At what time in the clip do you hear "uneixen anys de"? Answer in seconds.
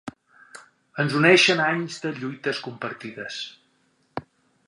1.19-2.13